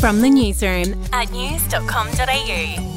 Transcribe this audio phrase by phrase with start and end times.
[0.00, 2.94] From the newsroom at news.com.au.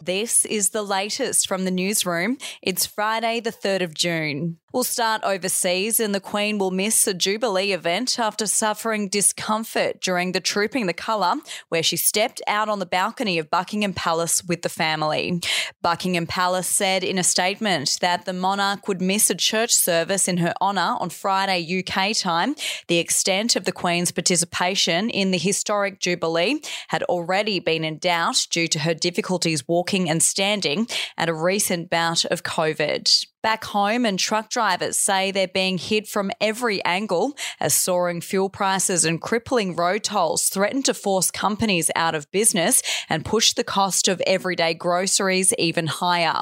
[0.00, 2.38] This is the latest from the newsroom.
[2.62, 4.58] It's Friday, the 3rd of June.
[4.70, 10.32] We'll start overseas, and the Queen will miss a Jubilee event after suffering discomfort during
[10.32, 11.36] the Trooping the Colour,
[11.70, 15.40] where she stepped out on the balcony of Buckingham Palace with the family.
[15.80, 20.36] Buckingham Palace said in a statement that the monarch would miss a church service in
[20.36, 22.54] her honour on Friday UK time.
[22.88, 28.46] The extent of the Queen's participation in the historic Jubilee had already been in doubt
[28.50, 33.24] due to her difficulties walking and standing and a recent bout of COVID.
[33.40, 38.50] Back home, and truck drivers say they're being hit from every angle as soaring fuel
[38.50, 43.62] prices and crippling road tolls threaten to force companies out of business and push the
[43.62, 46.34] cost of everyday groceries even higher.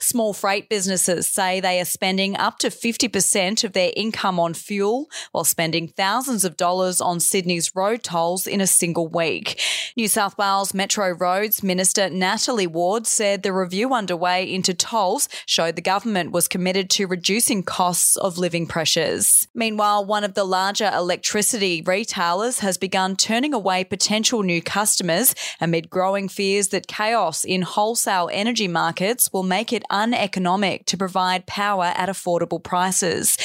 [0.00, 5.06] Small freight businesses say they are spending up to 50% of their income on fuel
[5.30, 9.60] while spending thousands of dollars on Sydney's road tolls in a single week.
[9.96, 15.76] New South Wales Metro Roads Minister Natalie Ward said the review underway into tolls showed
[15.76, 19.46] the government was committed to reducing costs of living pressures.
[19.54, 25.90] Meanwhile, one of the larger electricity retailers has begun turning away potential new customers amid
[25.90, 31.92] growing fears that chaos in wholesale energy markets will make it uneconomic to provide power
[31.94, 33.36] at affordable prices.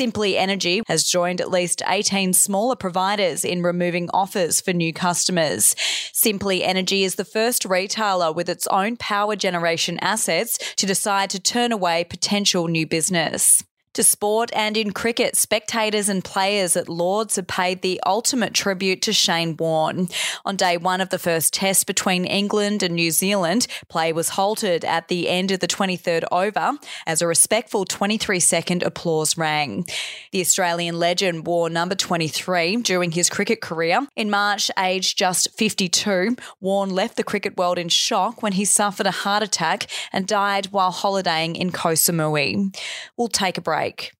[0.00, 5.76] Simply Energy has joined at least 18 smaller providers in removing offers for new customers.
[6.14, 11.38] Simply Energy is the first retailer with its own power generation assets to decide to
[11.38, 13.62] turn away potential new business.
[13.94, 19.02] To sport and in cricket, spectators and players at Lords have paid the ultimate tribute
[19.02, 20.06] to Shane Warne.
[20.44, 24.84] On day one of the first test between England and New Zealand, play was halted
[24.84, 29.84] at the end of the 23rd over as a respectful 23 second applause rang.
[30.30, 34.06] The Australian legend wore number 23 during his cricket career.
[34.14, 39.06] In March, aged just 52, Warne left the cricket world in shock when he suffered
[39.06, 42.72] a heart attack and died while holidaying in Koh Samui.
[43.16, 44.19] We'll take a break break.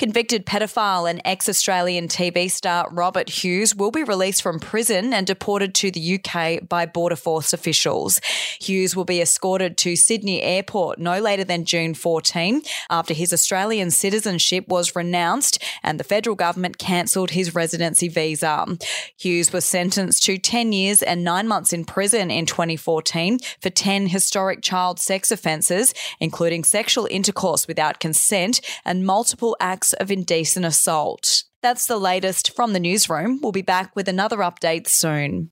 [0.00, 5.26] Convicted pedophile and ex Australian TV star Robert Hughes will be released from prison and
[5.26, 8.18] deported to the UK by Border Force officials.
[8.58, 13.90] Hughes will be escorted to Sydney Airport no later than June 14 after his Australian
[13.90, 18.78] citizenship was renounced and the federal government cancelled his residency visa.
[19.18, 24.06] Hughes was sentenced to 10 years and nine months in prison in 2014 for 10
[24.06, 31.44] historic child sex offences, including sexual intercourse without consent and multiple acts of indecent assault.
[31.62, 33.40] That's the latest from the newsroom.
[33.42, 35.50] We'll be back with another update soon.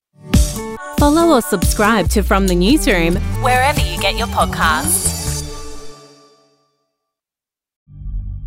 [0.97, 5.18] Follow or subscribe to From the Newsroom wherever you get your podcasts.